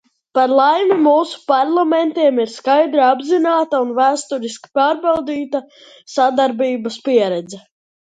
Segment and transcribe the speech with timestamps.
[0.35, 5.63] Par laimi, mūsu parlamentiem ir skaidri apzināta un vēsturiski pārbaudīta
[6.15, 7.61] sadarbības pieredze.